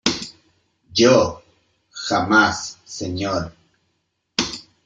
[0.99, 1.15] yo,
[2.03, 3.43] jamás, señor.